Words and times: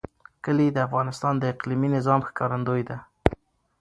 کلي 0.45 0.67
د 0.73 0.77
افغانستان 0.87 1.33
د 1.37 1.43
اقلیمي 1.53 1.89
نظام 1.95 2.19
ښکارندوی 2.27 2.81
ده. 2.89 2.97